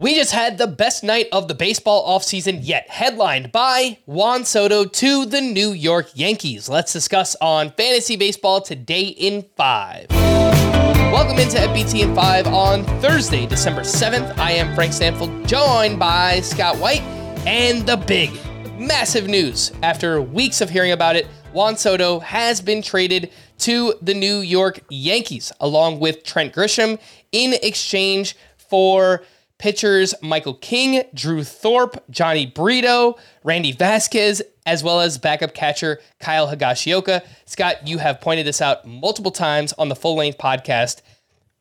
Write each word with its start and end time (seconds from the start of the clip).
We 0.00 0.14
just 0.14 0.30
had 0.30 0.58
the 0.58 0.68
best 0.68 1.02
night 1.02 1.26
of 1.32 1.48
the 1.48 1.56
baseball 1.56 2.06
offseason 2.08 2.60
yet, 2.62 2.88
headlined 2.88 3.50
by 3.50 3.98
Juan 4.06 4.44
Soto 4.44 4.84
to 4.84 5.26
the 5.26 5.40
New 5.40 5.72
York 5.72 6.10
Yankees. 6.14 6.68
Let's 6.68 6.92
discuss 6.92 7.34
on 7.40 7.72
fantasy 7.72 8.14
baseball 8.14 8.60
today 8.60 9.06
in 9.06 9.44
five. 9.56 10.06
Welcome 10.10 11.38
into 11.38 11.56
FBT 11.56 12.02
in 12.02 12.14
five 12.14 12.46
on 12.46 12.84
Thursday, 13.00 13.44
December 13.44 13.80
7th. 13.80 14.38
I 14.38 14.52
am 14.52 14.72
Frank 14.76 14.92
Stampfl, 14.92 15.44
joined 15.48 15.98
by 15.98 16.42
Scott 16.42 16.76
White, 16.76 17.02
and 17.44 17.84
the 17.84 17.96
big, 17.96 18.30
massive 18.78 19.26
news. 19.26 19.72
After 19.82 20.22
weeks 20.22 20.60
of 20.60 20.70
hearing 20.70 20.92
about 20.92 21.16
it, 21.16 21.26
Juan 21.52 21.76
Soto 21.76 22.20
has 22.20 22.60
been 22.60 22.82
traded 22.82 23.32
to 23.58 23.94
the 24.00 24.14
New 24.14 24.42
York 24.42 24.78
Yankees, 24.90 25.50
along 25.58 25.98
with 25.98 26.22
Trent 26.22 26.54
Grisham, 26.54 27.00
in 27.32 27.54
exchange 27.64 28.36
for 28.58 29.24
pitchers 29.58 30.14
Michael 30.22 30.54
King, 30.54 31.02
Drew 31.14 31.44
Thorpe, 31.44 32.02
Jhony 32.10 32.52
Brito, 32.52 33.16
Randy 33.44 33.72
Vasquez, 33.72 34.42
as 34.64 34.82
well 34.82 35.00
as 35.00 35.18
backup 35.18 35.54
catcher 35.54 36.00
Kyle 36.20 36.48
Higashioka. 36.48 37.22
Scott, 37.44 37.86
you 37.86 37.98
have 37.98 38.20
pointed 38.20 38.46
this 38.46 38.60
out 38.60 38.86
multiple 38.86 39.32
times 39.32 39.72
on 39.74 39.88
the 39.88 39.96
full 39.96 40.16
length 40.16 40.38
podcast. 40.38 41.02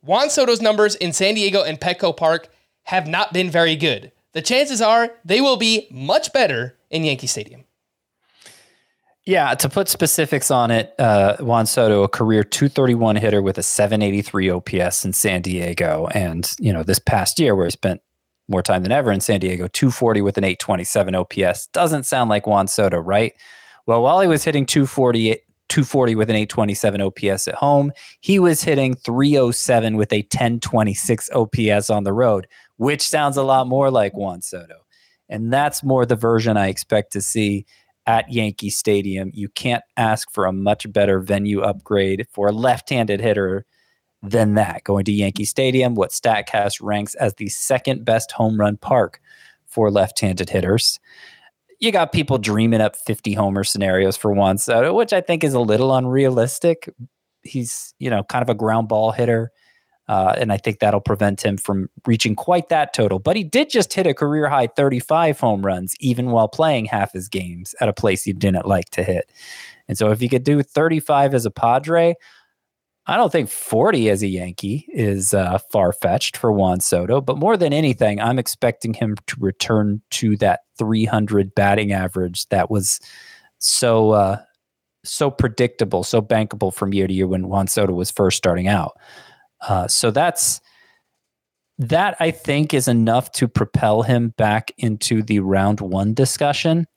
Juan 0.01 0.29
Soto's 0.29 0.61
numbers 0.61 0.95
in 0.95 1.13
San 1.13 1.35
Diego 1.35 1.63
and 1.63 1.79
Petco 1.79 2.15
Park 2.15 2.49
have 2.83 3.07
not 3.07 3.33
been 3.33 3.49
very 3.49 3.75
good. 3.75 4.11
The 4.33 4.41
chances 4.41 4.81
are 4.81 5.13
they 5.25 5.41
will 5.41 5.57
be 5.57 5.87
much 5.89 6.31
better 6.31 6.77
in 6.89 7.03
Yankee 7.03 7.27
Stadium. 7.27 7.63
Yeah, 9.27 9.55
to 9.55 9.67
put 9.67 9.89
specifics 9.89 10.49
on 10.49 10.71
it, 10.71 10.95
uh, 10.97 11.35
Juan 11.41 11.65
Soto, 11.65 12.01
a 12.01 12.07
career 12.07 12.45
231 12.45 13.17
hitter 13.17 13.41
with 13.41 13.57
a 13.57 13.63
783 13.63 14.49
OPS 14.49 15.03
in 15.03 15.11
San 15.11 15.41
Diego. 15.41 16.07
And, 16.13 16.49
you 16.59 16.71
know, 16.71 16.81
this 16.81 16.97
past 16.97 17.37
year 17.37 17.53
where 17.53 17.65
he 17.65 17.71
spent 17.71 17.99
more 18.47 18.63
time 18.63 18.83
than 18.83 18.93
ever 18.93 19.11
in 19.11 19.19
San 19.19 19.41
Diego, 19.41 19.67
240 19.67 20.21
with 20.21 20.37
an 20.37 20.45
827 20.45 21.13
OPS. 21.13 21.67
Doesn't 21.73 22.05
sound 22.05 22.29
like 22.29 22.47
Juan 22.47 22.69
Soto, 22.69 22.99
right? 22.99 23.33
Well, 23.85 24.01
while 24.01 24.21
he 24.21 24.29
was 24.29 24.45
hitting 24.45 24.65
240, 24.65 25.31
240 25.67 26.15
with 26.15 26.29
an 26.29 26.37
827 26.37 27.01
OPS 27.01 27.49
at 27.49 27.55
home, 27.55 27.91
he 28.21 28.39
was 28.39 28.63
hitting 28.63 28.95
307 28.95 29.97
with 29.97 30.13
a 30.13 30.21
1026 30.21 31.29
OPS 31.31 31.89
on 31.89 32.05
the 32.05 32.13
road, 32.13 32.47
which 32.77 33.01
sounds 33.01 33.35
a 33.35 33.43
lot 33.43 33.67
more 33.67 33.91
like 33.91 34.15
Juan 34.15 34.41
Soto. 34.41 34.85
And 35.27 35.51
that's 35.51 35.83
more 35.83 36.05
the 36.05 36.15
version 36.15 36.55
I 36.55 36.69
expect 36.69 37.11
to 37.11 37.21
see 37.21 37.65
at 38.07 38.31
Yankee 38.31 38.69
Stadium. 38.69 39.31
You 39.33 39.49
can't 39.49 39.83
ask 39.97 40.31
for 40.31 40.45
a 40.45 40.53
much 40.53 40.91
better 40.91 41.19
venue 41.19 41.61
upgrade 41.61 42.25
for 42.31 42.47
a 42.47 42.53
left-handed 42.53 43.19
hitter 43.19 43.65
than 44.23 44.55
that. 44.55 44.83
Going 44.85 45.05
to 45.05 45.11
Yankee 45.11 45.45
Stadium, 45.45 45.93
what 45.93 46.11
Statcast 46.11 46.81
ranks 46.81 47.13
as 47.15 47.35
the 47.35 47.49
second 47.49 48.05
best 48.05 48.31
home 48.31 48.59
run 48.59 48.77
park 48.77 49.19
for 49.67 49.91
left-handed 49.91 50.49
hitters. 50.49 50.99
You 51.79 51.91
got 51.91 52.11
people 52.11 52.39
dreaming 52.39 52.81
up 52.81 52.95
50 52.95 53.33
homer 53.33 53.63
scenarios 53.63 54.17
for 54.17 54.33
Juan 54.33 54.55
uh, 54.55 54.57
Soto, 54.57 54.93
which 54.93 55.13
I 55.13 55.21
think 55.21 55.43
is 55.43 55.53
a 55.53 55.59
little 55.59 55.95
unrealistic. 55.95 56.89
He's, 57.43 57.93
you 57.99 58.09
know, 58.09 58.23
kind 58.23 58.41
of 58.41 58.49
a 58.49 58.55
ground 58.55 58.87
ball 58.87 59.11
hitter. 59.11 59.51
Uh, 60.07 60.33
and 60.37 60.53
I 60.53 60.57
think 60.57 60.79
that'll 60.79 61.01
prevent 61.01 61.43
him 61.43 61.57
from 61.57 61.89
reaching 62.05 62.35
quite 62.35 62.69
that 62.69 62.93
total. 62.93 63.19
But 63.19 63.35
he 63.35 63.43
did 63.43 63.69
just 63.69 63.93
hit 63.93 64.07
a 64.07 64.13
career 64.13 64.47
high 64.47 64.67
35 64.67 65.39
home 65.39 65.65
runs, 65.65 65.95
even 65.99 66.31
while 66.31 66.47
playing 66.47 66.85
half 66.85 67.11
his 67.11 67.27
games 67.27 67.75
at 67.81 67.89
a 67.89 67.93
place 67.93 68.23
he 68.23 68.33
didn't 68.33 68.65
like 68.65 68.89
to 68.91 69.03
hit. 69.03 69.29
And 69.87 69.97
so 69.97 70.11
if 70.11 70.19
he 70.19 70.29
could 70.29 70.43
do 70.43 70.63
35 70.63 71.33
as 71.33 71.45
a 71.45 71.51
Padre, 71.51 72.15
I 73.05 73.15
don't 73.15 73.31
think 73.31 73.49
40 73.49 74.09
as 74.09 74.21
a 74.21 74.27
Yankee 74.27 74.85
is 74.89 75.33
uh, 75.33 75.59
far 75.71 75.93
fetched 75.93 76.35
for 76.37 76.51
Juan 76.51 76.79
Soto. 76.79 77.21
But 77.21 77.37
more 77.37 77.57
than 77.57 77.73
anything, 77.73 78.21
I'm 78.21 78.39
expecting 78.39 78.93
him 78.93 79.15
to 79.27 79.37
return 79.39 80.01
to 80.11 80.35
that 80.37 80.61
300 80.77 81.55
batting 81.55 81.91
average 81.91 82.47
that 82.49 82.69
was 82.69 82.99
so. 83.59 84.11
Uh, 84.11 84.37
so 85.03 85.31
predictable, 85.31 86.03
so 86.03 86.21
bankable 86.21 86.73
from 86.73 86.93
year 86.93 87.07
to 87.07 87.13
year 87.13 87.27
when 87.27 87.47
Juan 87.47 87.67
Soto 87.67 87.93
was 87.93 88.11
first 88.11 88.35
starting 88.35 88.67
out. 88.67 88.97
Uh, 89.61 89.87
so 89.87 90.11
that's 90.11 90.61
that 91.79 92.17
I 92.19 92.31
think 92.31 92.73
is 92.73 92.87
enough 92.87 93.31
to 93.33 93.47
propel 93.47 94.01
him 94.01 94.29
back 94.37 94.71
into 94.77 95.21
the 95.21 95.39
round 95.39 95.79
one 95.79 96.13
discussion. 96.13 96.87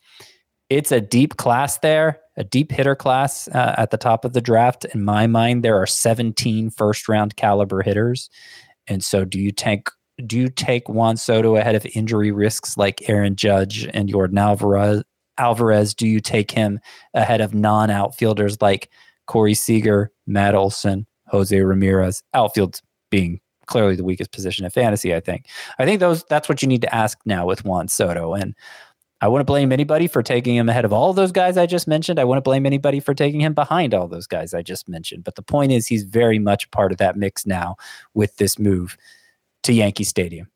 It's 0.71 0.93
a 0.93 1.01
deep 1.01 1.37
class 1.37 1.79
there, 1.79 2.21
a 2.37 2.45
deep 2.45 2.73
hitter 2.73 2.95
class 2.95 3.49
uh, 3.49 3.75
at 3.77 3.91
the 3.91 3.99
top 3.99 4.25
of 4.25 4.33
the 4.33 4.41
draft. 4.41 4.85
In 4.87 5.05
my 5.05 5.27
mind, 5.27 5.63
there 5.63 5.77
are 5.77 5.87
17 5.87 6.71
first 6.71 7.09
round 7.09 7.37
caliber 7.37 7.83
hitters. 7.83 8.31
And 8.87 9.05
so 9.05 9.25
do 9.25 9.39
you 9.39 9.53
take 9.53 9.89
do 10.27 10.39
you 10.39 10.49
take 10.49 10.89
Juan 10.89 11.17
Soto 11.17 11.57
ahead 11.57 11.75
of 11.75 11.87
injury 11.95 12.31
risks 12.31 12.77
like 12.77 13.09
Aaron 13.09 13.37
Judge 13.37 13.89
and 13.95 14.11
Yordan 14.11 14.39
Alvarez? 14.39 15.03
Alvarez, 15.39 15.95
do 15.95 16.07
you 16.07 16.21
take 16.21 16.51
him 16.51 16.79
ahead 17.15 17.41
of 17.41 17.55
non 17.55 17.91
outfielders 17.91 18.61
like 18.61 18.91
Corey 19.27 19.55
Seager, 19.55 20.13
Matt 20.27 20.55
Olson, 20.55 21.07
Jose 21.31 21.59
Ramirez. 21.59 22.23
Outfield 22.35 22.81
being 23.11 23.41
clearly 23.67 23.97
the 23.97 24.05
weakest 24.05 24.33
position 24.33 24.65
in 24.65 24.71
fantasy, 24.71 25.15
I 25.15 25.21
think. 25.21 25.47
I 25.79 25.85
think 25.85 26.01
those 26.01 26.25
that's 26.25 26.49
what 26.49 26.63
you 26.63 26.69
need 26.69 26.83
to 26.83 26.95
ask 26.95 27.19
now 27.25 27.47
with 27.47 27.65
Juan 27.65 27.89
Soto. 27.89 28.35
And 28.35 28.55
I 29.23 29.29
wouldn't 29.29 29.47
blame 29.47 29.71
anybody 29.71 30.07
for 30.07 30.23
taking 30.23 30.57
him 30.57 30.69
ahead 30.69 30.85
of 30.85 30.93
all 30.93 31.11
of 31.11 31.17
those 31.17 31.33
guys 31.33 31.57
I 31.59 31.67
just 31.67 31.87
mentioned. 31.87 32.19
I 32.19 32.25
wouldn't 32.25 32.45
blame 32.45 32.65
anybody 32.65 33.01
for 33.01 33.15
taking 33.15 33.41
him 33.41 33.53
behind 33.53 33.93
all 33.93 34.09
those 34.09 34.27
guys 34.27 34.55
I 34.55 34.63
just 34.63 34.89
mentioned. 34.89 35.25
But 35.25 35.35
the 35.35 35.43
point 35.43 35.73
is, 35.73 35.87
he's 35.87 36.05
very 36.05 36.39
much 36.39 36.71
part 36.71 36.91
of 36.91 36.99
that 36.99 37.17
mix 37.17 37.47
now 37.47 37.77
with 38.15 38.37
this 38.37 38.59
move 38.59 38.97
to 39.65 39.73
Yankee 39.73 40.05
Stadium. 40.05 40.49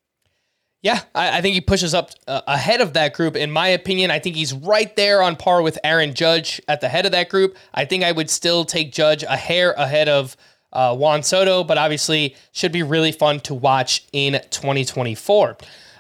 Yeah, 0.83 1.01
I, 1.15 1.39
I 1.39 1.41
think 1.41 1.55
he 1.55 1.61
pushes 1.61 1.95
up 1.95 2.11
uh, 2.27 2.43
ahead 2.47 2.81
of 2.81 2.93
that 2.95 3.15
group. 3.15 3.37
In 3.37 3.51
my 3.51 3.69
opinion, 3.69 4.11
I 4.11 4.19
think 4.19 4.37
he's 4.37 4.53
right 4.53 4.95
there 4.97 5.23
on 5.23 5.37
par 5.37 5.63
with 5.63 5.79
Aaron 5.83 6.15
Judge 6.15 6.61
at 6.69 6.81
the 6.81 6.89
head 6.89 7.07
of 7.07 7.13
that 7.13 7.31
group. 7.31 7.57
I 7.73 7.85
think 7.85 8.05
I 8.05 8.13
would 8.13 8.29
still 8.29 8.65
take 8.65 8.93
Judge 8.93 9.23
a 9.23 9.37
hair 9.37 9.73
ahead 9.73 10.09
of 10.09 10.37
uh, 10.75 10.95
Juan 10.97 11.23
Soto, 11.23 11.65
but 11.65 11.79
obviously 11.79 12.37
should 12.53 12.73
be 12.73 12.83
really 12.83 13.13
fun 13.13 13.41
to 13.41 13.55
watch 13.55 14.05
in 14.13 14.41
2024. 14.51 15.57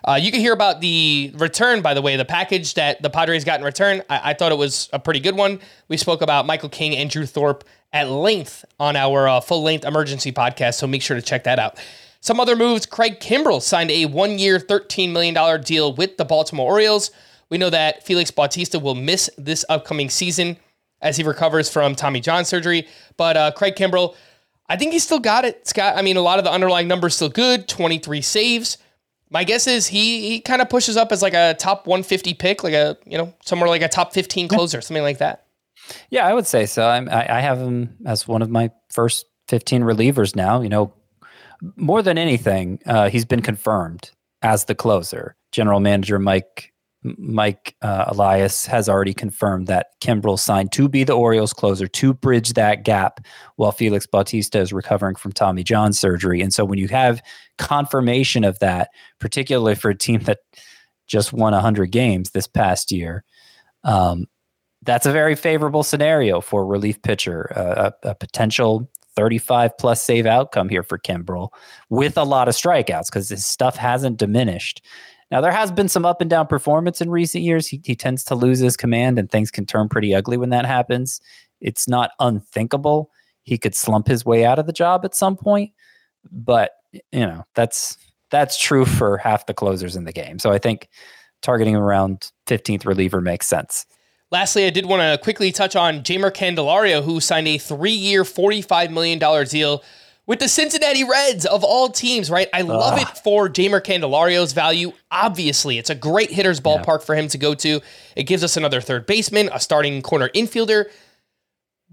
Uh, 0.07 0.19
you 0.21 0.31
can 0.31 0.41
hear 0.41 0.53
about 0.53 0.83
the 0.83 1.33
return, 1.37 1.81
by 1.81 1.95
the 1.95 2.03
way, 2.03 2.17
the 2.17 2.25
package 2.25 2.75
that 2.75 3.01
the 3.01 3.09
Padres 3.09 3.45
got 3.45 3.59
in 3.59 3.65
return. 3.65 4.03
I, 4.11 4.31
I 4.31 4.35
thought 4.35 4.53
it 4.53 4.59
was 4.59 4.91
a 4.93 4.99
pretty 4.99 5.21
good 5.21 5.37
one. 5.37 5.61
We 5.89 5.97
spoke 5.97 6.21
about 6.21 6.47
Michael 6.47 6.69
King 6.69 6.95
and 6.95 7.09
Drew 7.09 7.25
Thorpe 7.25 7.65
at 7.93 8.11
length 8.11 8.65
on 8.79 8.97
our 8.97 9.27
uh, 9.29 9.41
full 9.41 9.63
length 9.63 9.85
emergency 9.85 10.31
podcast, 10.31 10.75
so 10.75 10.87
make 10.87 11.01
sure 11.01 11.17
to 11.17 11.23
check 11.23 11.45
that 11.45 11.59
out. 11.59 11.79
Some 12.21 12.41
other 12.41 12.57
moves 12.57 12.87
Craig 12.87 13.21
Kimbrel 13.21 13.63
signed 13.63 13.91
a 13.91 14.07
one 14.07 14.39
year, 14.39 14.59
$13 14.59 15.13
million 15.13 15.63
deal 15.63 15.95
with 15.95 16.17
the 16.17 16.25
Baltimore 16.25 16.71
Orioles. 16.73 17.11
We 17.51 17.59
know 17.59 17.71
that 17.71 18.05
Felix 18.05 18.31
Bautista 18.31 18.79
will 18.79 18.95
miss 18.95 19.31
this 19.39 19.65
upcoming 19.69 20.11
season 20.11 20.57
as 21.01 21.17
he 21.17 21.23
recovers 21.23 21.69
from 21.69 21.95
Tommy 21.95 22.21
John 22.21 22.45
surgery. 22.45 22.89
But 23.17 23.37
uh, 23.37 23.53
Craig 23.53 23.77
Kimbrel, 23.77 24.17
I 24.69 24.77
think 24.77 24.93
he's 24.93 25.05
still 25.05 25.19
got 25.19 25.45
it. 25.45 25.67
Scott, 25.67 25.97
I 25.97 26.03
mean, 26.03 26.17
a 26.17 26.23
lot 26.23 26.39
of 26.39 26.45
the 26.45 26.51
underlying 26.51 26.89
numbers 26.89 27.15
still 27.15 27.29
good 27.29 27.69
23 27.69 28.23
saves. 28.23 28.79
My 29.31 29.45
guess 29.45 29.67
is 29.67 29.87
he 29.89 30.29
he 30.29 30.41
kind 30.41 30.63
of 30.63 30.69
pushes 30.69 30.97
up 30.97 31.11
as 31.13 31.23
like 31.23 31.35
a 31.35 31.55
top 31.55 31.87
150 31.87 32.35
pick, 32.35 32.63
like 32.63 32.75
a, 32.75 32.97
you 33.05 33.19
know, 33.19 33.35
somewhere 33.45 33.69
like 33.69 33.83
a 33.83 33.89
top 33.89 34.13
15 34.13 34.49
closer, 34.49 34.81
something 34.81 35.03
like 35.03 35.19
that. 35.19 35.47
Yeah, 36.11 36.27
I 36.27 36.33
would 36.33 36.47
say 36.47 36.67
so. 36.67 36.87
I'm, 36.87 37.09
I, 37.09 37.39
I 37.39 37.41
have 37.41 37.59
him 37.59 37.97
as 38.07 38.27
one 38.29 38.43
of 38.43 38.51
my 38.51 38.71
first 38.91 39.27
15 39.49 39.83
relievers 39.83 40.37
now. 40.37 40.61
You 40.61 40.69
know, 40.69 40.95
more 41.77 42.03
than 42.03 42.19
anything, 42.19 42.81
uh, 42.87 43.11
he's 43.11 43.25
been 43.25 43.43
confirmed 43.43 44.11
as 44.43 44.65
the 44.65 44.75
closer. 44.75 45.37
General 45.53 45.81
Manager 45.81 46.19
Mike 46.19 46.73
Mike 47.05 47.77
uh, 47.83 48.07
Elias 48.09 48.65
has 48.67 48.89
already 48.89 49.13
confirmed 49.13 49.67
that 49.67 49.89
Kimbrel 50.01 50.39
signed 50.39 50.73
to 50.73 50.89
be 50.89 51.05
the 51.05 51.13
Orioles 51.13 51.53
closer 51.53 51.87
to 51.87 52.15
bridge 52.15 52.55
that 52.55 52.83
gap 52.83 53.21
while 53.57 53.73
Felix 53.73 54.07
Bautista 54.07 54.59
is 54.59 54.73
recovering 54.73 55.15
from 55.15 55.33
Tommy 55.33 55.63
John 55.63 55.93
surgery. 55.93 56.41
And 56.41 56.53
so 56.53 56.65
when 56.65 56.79
you 56.79 56.89
have 56.89 57.23
confirmation 57.59 58.43
of 58.43 58.59
that, 58.61 58.89
particularly 59.21 59.75
for 59.75 59.91
a 59.91 59.97
team 59.97 60.21
that 60.23 60.39
just 61.07 61.33
won 61.33 61.53
100 61.53 61.91
games 61.91 62.31
this 62.31 62.47
past 62.47 62.91
year, 62.91 63.23
um, 63.85 64.27
that's 64.83 65.07
a 65.07 65.13
very 65.13 65.35
favorable 65.35 65.83
scenario 65.83 66.41
for 66.41 66.63
a 66.63 66.67
relief 66.67 67.03
pitcher, 67.03 67.53
uh, 67.57 67.91
a, 68.03 68.11
a 68.11 68.15
potential 68.15 68.89
35 69.17 69.77
plus 69.79 70.03
save 70.03 70.27
outcome 70.27 70.69
here 70.69 70.83
for 70.83 70.99
Kimbrel 70.99 71.51
with 71.89 72.17
a 72.17 72.25
lot 72.25 72.49
of 72.49 72.55
strikeouts 72.55 73.07
because 73.07 73.29
his 73.29 73.45
stuff 73.45 73.77
hasn't 73.77 74.19
diminished. 74.19 74.85
Now, 75.35 75.41
there 75.41 75.51
has 75.51 75.73
been 75.73 75.89
some 75.89 76.07
up 76.07 76.21
and 76.21 76.31
down 76.31 76.47
performance 76.47 77.01
in 77.01 77.11
recent 77.11 77.43
years. 77.43 77.67
He, 77.67 77.81
he 77.85 77.97
tends 77.97 78.23
to 78.27 78.37
lose 78.37 78.61
his 78.61 78.77
command, 78.77 79.19
and 79.19 79.29
things 79.29 79.51
can 79.51 79.67
turn 79.67 79.89
pretty 79.89 80.15
ugly 80.15 80.37
when 80.37 80.51
that 80.51 80.65
happens. 80.65 81.21
It's 81.61 81.89
not 81.89 82.13
unthinkable. 82.21 83.11
He 83.43 83.59
could 83.59 83.75
slump 83.75 84.07
his 84.07 84.25
way 84.25 84.45
out 84.45 84.61
of 84.61 84.67
the 84.67 84.73
job 84.73 85.05
at 85.05 85.17
some 85.17 85.37
point, 85.37 85.73
but 86.31 86.71
you 86.93 87.27
know 87.27 87.43
that's 87.57 87.99
that's 88.31 88.57
true 88.57 88.85
for 88.85 89.19
half 89.19 89.47
the 89.47 89.55
closers 89.55 89.97
in 89.97 90.05
the 90.05 90.13
game. 90.13 90.39
So 90.39 90.53
I 90.53 90.59
think 90.59 90.89
targeting 91.43 91.75
around 91.75 92.31
15th 92.47 92.87
reliever 92.87 93.21
makes 93.21 93.49
sense. 93.49 93.87
Lastly, 94.31 94.67
I 94.67 94.71
did 94.71 94.87
want 94.87 95.03
to 95.03 95.19
quickly 95.21 95.51
touch 95.51 95.75
on 95.75 96.03
Jeimer 96.03 96.31
Candelario, 96.31 97.03
who 97.03 97.19
signed 97.19 97.49
a 97.49 97.59
three-year, 97.59 98.23
$45 98.23 98.91
million 98.91 99.19
deal 99.49 99.83
with 100.27 100.39
the 100.39 100.49
Cincinnati 100.49 101.05
Reds 101.05 101.45
of 101.45 101.63
all 101.63 101.89
teams, 101.89 102.31
right? 102.31 102.49
I 102.53 102.63
love 102.63 102.99
it 102.99 103.19
for 103.19 103.49
Jeimer 103.49 103.83
Candelario's 103.83 104.53
value. 104.53 104.93
Obviously, 105.11 105.79
it's 105.79 105.91
a 105.91 105.95
great 105.95 106.31
hitter's 106.31 106.61
ballpark 106.61 107.01
yeah. 107.01 107.07
for 107.07 107.15
him 107.15 107.29
to 107.29 107.39
go 107.39 107.55
to. 107.55 107.81
It 108.17 108.25
gives 108.25 108.43
us 108.43 108.57
another 108.57 108.81
third 108.81 109.07
baseman, 109.07 109.51
a 109.53 109.61
starting 109.61 110.01
corner 110.03 110.31
infielder. 110.31 110.87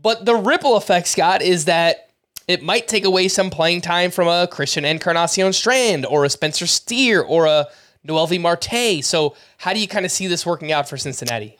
But 0.02 0.26
the 0.26 0.36
ripple 0.36 0.78
effect, 0.78 1.08
Scott, 1.08 1.42
is 1.42 1.66
that 1.66 2.10
it 2.48 2.64
might 2.64 2.88
take 2.88 3.06
away 3.06 3.28
some 3.28 3.50
playing 3.50 3.82
time 3.82 4.12
from 4.12 4.28
a 4.28 4.48
Christian 4.48 4.86
Encarnacion 4.86 5.54
Strand 5.54 6.06
or 6.06 6.26
a 6.26 6.30
Spencer 6.30 6.68
Steer 6.68 7.22
or 7.22 7.46
a 7.46 7.68
Noelvi 8.08 8.40
Marte. 8.40 9.04
So, 9.04 9.36
how 9.58 9.74
do 9.74 9.80
you 9.80 9.88
kind 9.88 10.06
of 10.06 10.12
see 10.12 10.28
this 10.28 10.46
working 10.46 10.72
out 10.72 10.90
for 10.90 10.98
Cincinnati? 10.98 11.58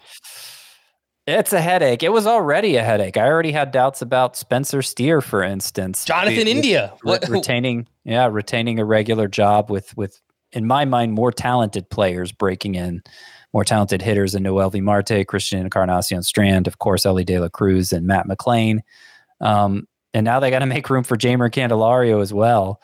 It's 1.32 1.54
a 1.54 1.62
headache. 1.62 2.04
It 2.04 2.12
was 2.12 2.28
already 2.28 2.76
a 2.76 2.84
headache. 2.84 3.18
I 3.18 3.28
already 3.28 3.52
had 3.52 3.72
doubts 3.72 4.02
about 4.02 4.36
Spencer 4.36 4.82
Steer, 4.82 5.22
for 5.22 5.44
instance. 5.44 6.06
Jonathan 6.06 6.46
the, 6.46 6.52
India 6.52 6.94
re- 7.04 7.20
retaining, 7.30 7.88
yeah, 8.04 8.28
retaining 8.28 8.80
a 8.80 8.86
regular 8.86 9.28
job 9.28 9.70
with 9.70 9.96
with, 9.96 10.20
in 10.52 10.68
my 10.68 10.86
mind, 10.86 11.14
more 11.14 11.32
talented 11.32 11.90
players 11.90 12.32
breaking 12.32 12.76
in, 12.76 13.02
more 13.54 13.64
talented 13.64 14.02
hitters 14.02 14.34
than 14.34 14.44
Noelvi 14.44 14.82
Marte, 14.82 15.26
Christian 15.28 15.60
Encarnacion 15.60 16.24
Strand, 16.24 16.68
of 16.68 16.80
course, 16.80 17.06
Elly 17.06 17.24
De 17.24 17.40
La 17.40 17.50
Cruz 17.50 17.94
and 17.94 18.06
Matt 18.06 18.28
McLain. 18.28 18.80
Um, 19.40 19.88
and 20.14 20.26
now 20.26 20.40
they 20.40 20.52
got 20.52 20.60
to 20.60 20.66
make 20.66 20.90
room 20.90 21.04
for 21.04 21.18
Jeimer 21.18 21.50
Candelario 21.50 22.22
as 22.22 22.34
well. 22.34 22.82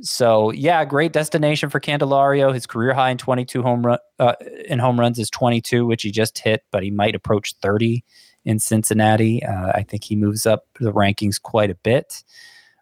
So 0.00 0.50
yeah, 0.52 0.84
great 0.84 1.12
destination 1.12 1.68
for 1.68 1.78
Candelario. 1.78 2.52
His 2.52 2.66
career 2.66 2.94
high 2.94 3.10
in 3.10 3.18
22 3.18 3.62
home 3.62 3.84
run 3.84 3.98
uh, 4.18 4.34
in 4.66 4.78
home 4.78 4.98
runs 4.98 5.18
is 5.18 5.28
22, 5.30 5.84
which 5.84 6.02
he 6.02 6.10
just 6.10 6.38
hit, 6.38 6.64
but 6.70 6.82
he 6.82 6.90
might 6.90 7.14
approach 7.14 7.54
30 7.60 8.02
in 8.44 8.58
Cincinnati. 8.58 9.44
Uh, 9.44 9.72
I 9.74 9.82
think 9.82 10.04
he 10.04 10.16
moves 10.16 10.46
up 10.46 10.64
the 10.80 10.92
rankings 10.92 11.40
quite 11.40 11.70
a 11.70 11.74
bit. 11.74 12.24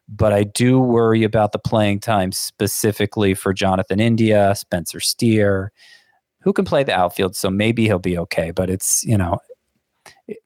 But 0.08 0.32
I 0.32 0.42
do 0.44 0.80
worry 0.80 1.22
about 1.22 1.52
the 1.52 1.58
playing 1.58 2.00
time 2.00 2.32
specifically 2.32 3.34
for 3.34 3.52
Jonathan 3.52 4.00
India, 4.00 4.54
Spencer 4.56 4.98
Steer, 4.98 5.70
who 6.40 6.52
can 6.52 6.64
play 6.64 6.82
the 6.82 6.92
outfield. 6.92 7.36
So 7.36 7.48
maybe 7.48 7.84
he'll 7.84 8.00
be 8.00 8.18
okay. 8.18 8.50
But 8.50 8.70
it's 8.70 9.04
you 9.04 9.16
know, 9.16 9.38
it, 10.26 10.38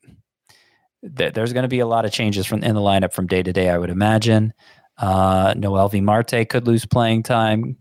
there's 1.03 1.53
going 1.53 1.63
to 1.63 1.69
be 1.69 1.81
a 1.81 1.87
lot 1.87 2.05
of 2.05 2.13
changes 2.13 2.47
from 2.47 2.63
in 2.63 2.75
the 2.75 2.81
lineup 2.81 3.13
from 3.13 3.27
day 3.27 3.43
to 3.43 3.53
day. 3.53 3.71
I 3.71 3.79
would 3.79 3.91
imagine. 3.91 4.53
Uh, 4.99 5.55
Noelvi 5.55 6.03
Marte 6.03 6.49
could 6.49 6.67
lose 6.67 6.87
playing 6.87 7.23
time. 7.23 7.77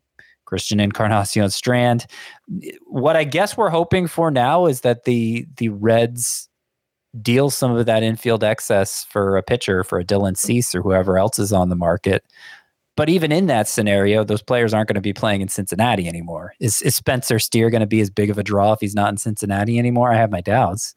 Christian 0.46 0.80
Encarnacion 0.80 1.50
Strand. 1.50 2.06
What 2.86 3.16
I 3.16 3.24
guess 3.24 3.58
we're 3.58 3.70
hoping 3.70 4.06
for 4.08 4.30
now 4.30 4.68
is 4.68 4.82
that 4.82 5.06
the 5.06 5.48
the 5.58 5.70
Reds 5.70 6.48
deal 7.22 7.50
some 7.50 7.76
of 7.76 7.86
that 7.86 8.04
infield 8.04 8.44
excess 8.44 9.06
for 9.10 9.38
a 9.38 9.44
pitcher, 9.44 9.84
for 9.84 10.00
a 10.00 10.06
Dylan 10.06 10.38
Cease 10.38 10.76
or 10.76 10.82
whoever 10.82 11.18
else 11.18 11.40
is 11.40 11.54
on 11.54 11.70
the 11.70 11.76
market. 11.76 12.24
But 12.96 13.10
even 13.10 13.32
in 13.32 13.48
that 13.48 13.68
scenario, 13.68 14.24
those 14.24 14.44
players 14.44 14.74
aren't 14.74 14.88
going 14.88 14.96
to 14.96 15.02
be 15.02 15.14
playing 15.14 15.42
in 15.42 15.48
Cincinnati 15.48 16.08
anymore. 16.08 16.54
Is, 16.60 16.82
is 16.84 16.96
Spencer 16.96 17.40
Steer 17.40 17.72
going 17.72 17.82
to 17.82 17.88
be 17.88 18.02
as 18.02 18.12
big 18.12 18.30
of 18.30 18.38
a 18.38 18.44
draw 18.44 18.74
if 18.74 18.80
he's 18.80 18.94
not 18.94 19.10
in 19.10 19.18
Cincinnati 19.18 19.80
anymore? 19.80 20.12
I 20.12 20.18
have 20.18 20.32
my 20.32 20.42
doubts. 20.42 20.94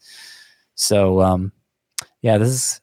So, 0.74 1.22
um, 1.22 1.52
yeah, 2.20 2.36
this 2.36 2.48
is 2.48 2.80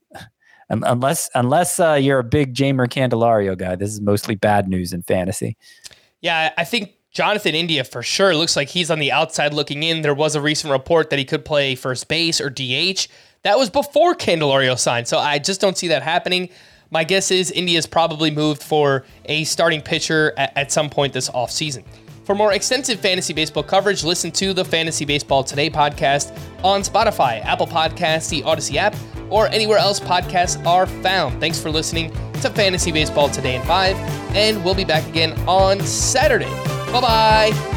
unless 0.69 1.29
unless 1.35 1.79
uh, 1.79 1.93
you're 1.93 2.19
a 2.19 2.23
big 2.23 2.53
Jeimer 2.53 2.87
Candelario 2.87 3.57
guy, 3.57 3.75
this 3.75 3.89
is 3.89 4.01
mostly 4.01 4.35
bad 4.35 4.67
news 4.67 4.93
in 4.93 5.03
fantasy. 5.03 5.57
Yeah, 6.21 6.53
I 6.57 6.63
think 6.63 6.93
Jonathan 7.11 7.53
India 7.53 7.83
for 7.83 8.01
sure 8.01 8.35
looks 8.35 8.55
like 8.55 8.69
he's 8.69 8.89
on 8.89 8.99
the 8.99 9.11
outside 9.11 9.53
looking 9.53 9.83
in. 9.83 10.01
There 10.01 10.15
was 10.15 10.35
a 10.35 10.41
recent 10.41 10.71
report 10.71 11.09
that 11.09 11.19
he 11.19 11.25
could 11.25 11.45
play 11.45 11.75
first 11.75 12.07
base 12.07 12.41
or 12.41 12.49
DH. 12.49 13.07
That 13.43 13.57
was 13.57 13.69
before 13.69 14.15
Candelario 14.15 14.79
signed, 14.79 15.07
so 15.07 15.17
I 15.17 15.37
just 15.37 15.59
don't 15.59 15.77
see 15.77 15.89
that 15.89 16.01
happening. 16.01 16.49
My 16.89 17.03
guess 17.03 17.29
is 17.31 17.51
India's 17.51 17.85
probably 17.85 18.31
moved 18.31 18.63
for 18.63 19.03
a 19.25 19.43
starting 19.43 19.81
pitcher 19.81 20.33
at, 20.37 20.55
at 20.55 20.71
some 20.71 20.89
point 20.89 21.11
this 21.11 21.29
offseason. 21.29 21.83
For 22.23 22.35
more 22.35 22.53
extensive 22.53 22.99
fantasy 22.99 23.33
baseball 23.33 23.63
coverage, 23.63 24.03
listen 24.03 24.31
to 24.33 24.53
the 24.53 24.63
Fantasy 24.63 25.03
Baseball 25.03 25.43
Today 25.43 25.69
podcast 25.69 26.37
on 26.63 26.81
Spotify, 26.81 27.43
Apple 27.43 27.67
Podcasts, 27.67 28.29
the 28.29 28.43
Audacy 28.43 28.75
app, 28.75 28.95
or 29.33 29.47
anywhere 29.47 29.79
else 29.79 29.99
podcasts 29.99 30.63
are 30.65 30.85
found. 30.85 31.39
Thanks 31.39 31.59
for 31.59 31.71
listening 31.71 32.11
to 32.41 32.49
Fantasy 32.51 32.91
Baseball 32.91 33.29
Today 33.29 33.55
in 33.55 33.63
5, 33.63 33.95
and 34.35 34.63
we'll 34.63 34.75
be 34.75 34.85
back 34.85 35.07
again 35.07 35.33
on 35.47 35.79
Saturday. 35.81 36.51
Bye 36.91 37.01
bye. 37.01 37.69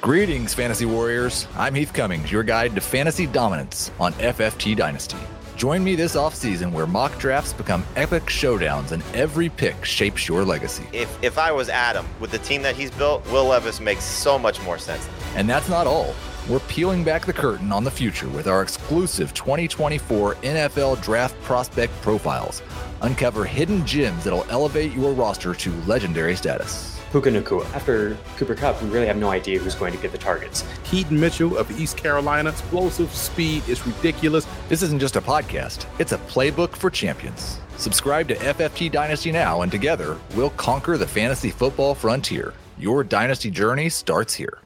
Greetings, 0.00 0.54
Fantasy 0.54 0.86
Warriors. 0.86 1.46
I'm 1.56 1.74
Heath 1.74 1.92
Cummings, 1.92 2.30
your 2.32 2.42
guide 2.42 2.74
to 2.74 2.80
fantasy 2.80 3.26
dominance 3.26 3.90
on 4.00 4.12
FFT 4.14 4.76
Dynasty. 4.76 5.18
Join 5.56 5.82
me 5.82 5.94
this 5.94 6.16
offseason 6.16 6.70
where 6.70 6.86
mock 6.86 7.18
drafts 7.18 7.54
become 7.54 7.82
epic 7.96 8.24
showdowns 8.24 8.92
and 8.92 9.02
every 9.14 9.48
pick 9.48 9.86
shapes 9.86 10.28
your 10.28 10.44
legacy. 10.44 10.86
If 10.92 11.08
if 11.24 11.38
I 11.38 11.50
was 11.50 11.70
Adam 11.70 12.06
with 12.20 12.30
the 12.30 12.38
team 12.38 12.60
that 12.60 12.76
he's 12.76 12.90
built, 12.90 13.24
Will 13.32 13.46
Levis 13.46 13.80
makes 13.80 14.04
so 14.04 14.38
much 14.38 14.60
more 14.64 14.76
sense. 14.76 15.08
And 15.34 15.48
that's 15.48 15.70
not 15.70 15.86
all. 15.86 16.14
We're 16.46 16.60
peeling 16.60 17.04
back 17.04 17.24
the 17.24 17.32
curtain 17.32 17.72
on 17.72 17.84
the 17.84 17.90
future 17.90 18.28
with 18.28 18.46
our 18.46 18.60
exclusive 18.60 19.32
2024 19.32 20.34
NFL 20.34 21.02
Draft 21.02 21.40
Prospect 21.42 21.92
Profiles. 22.02 22.62
Uncover 23.00 23.46
hidden 23.46 23.86
gems 23.86 24.24
that'll 24.24 24.46
elevate 24.50 24.92
your 24.92 25.12
roster 25.12 25.54
to 25.54 25.72
legendary 25.86 26.36
status. 26.36 26.95
Puka 27.16 27.30
Nacua. 27.30 27.64
After 27.74 28.14
Cooper 28.36 28.54
Kupp, 28.54 28.82
we 28.82 28.90
really 28.90 29.06
have 29.06 29.16
no 29.16 29.30
idea 29.30 29.58
who's 29.58 29.74
going 29.74 29.92
to 29.92 29.98
get 29.98 30.12
the 30.12 30.18
targets. 30.18 30.64
Keaton 30.84 31.18
Mitchell 31.18 31.56
of 31.56 31.70
East 31.80 31.96
Carolina, 31.96 32.50
explosive 32.50 33.10
speed 33.10 33.66
is 33.70 33.86
ridiculous. 33.86 34.46
This 34.68 34.82
isn't 34.82 34.98
just 34.98 35.16
a 35.16 35.22
podcast, 35.22 35.86
it's 35.98 36.12
a 36.12 36.18
playbook 36.18 36.76
for 36.76 36.90
champions. 36.90 37.58
Subscribe 37.78 38.28
to 38.28 38.34
FFT 38.34 38.92
Dynasty 38.92 39.32
now, 39.32 39.62
and 39.62 39.72
together 39.72 40.18
we'll 40.34 40.50
conquer 40.50 40.98
the 40.98 41.06
fantasy 41.06 41.50
football 41.50 41.94
frontier. 41.94 42.52
Your 42.78 43.02
dynasty 43.02 43.50
journey 43.50 43.88
starts 43.88 44.34
here. 44.34 44.58